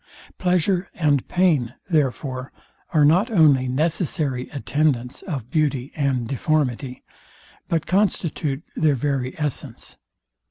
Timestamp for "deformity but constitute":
6.27-8.63